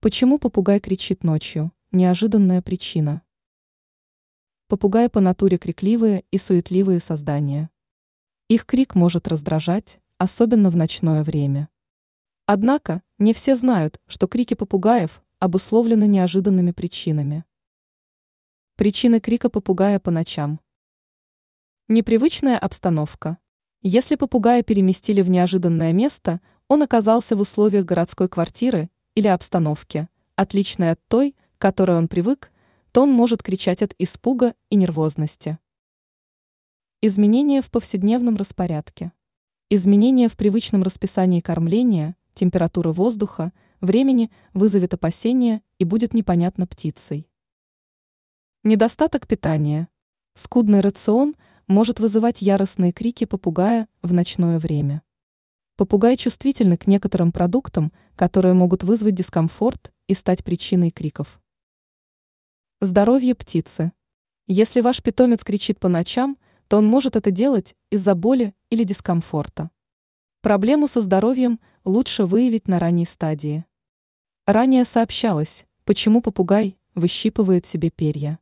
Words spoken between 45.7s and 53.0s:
и будет непонятно птицей. Недостаток питания. Скудный рацион может вызывать яростные